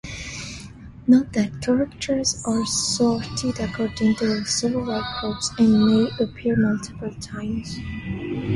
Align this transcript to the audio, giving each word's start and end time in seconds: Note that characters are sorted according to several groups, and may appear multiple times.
Note 1.05 1.31
that 1.33 1.61
characters 1.61 2.41
are 2.43 2.65
sorted 2.65 3.59
according 3.59 4.15
to 4.15 4.43
several 4.45 5.03
groups, 5.21 5.51
and 5.59 5.85
may 5.85 6.09
appear 6.19 6.55
multiple 6.55 7.13
times. 7.21 7.77